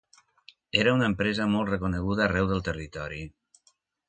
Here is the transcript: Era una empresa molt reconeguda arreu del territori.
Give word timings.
Era 0.83 0.95
una 0.99 1.05
empresa 1.11 1.47
molt 1.57 1.71
reconeguda 1.75 2.25
arreu 2.29 2.49
del 2.53 2.65
territori. 2.71 3.23